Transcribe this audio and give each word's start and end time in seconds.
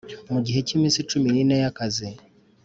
mu 0.31 0.39
gihe 0.45 0.59
cy 0.67 0.73
iminsi 0.75 0.99
cumi 1.09 1.27
n 1.33 1.35
ine 1.43 1.55
y 1.61 1.65
akazi 1.71 2.09